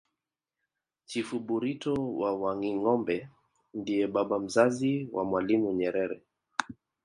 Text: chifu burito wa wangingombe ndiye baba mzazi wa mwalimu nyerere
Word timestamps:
chifu 1.09 1.35
burito 1.45 1.93
wa 2.21 2.31
wangingombe 2.41 3.17
ndiye 3.79 4.05
baba 4.13 4.37
mzazi 4.45 4.93
wa 5.15 5.23
mwalimu 5.29 5.67
nyerere 5.77 6.17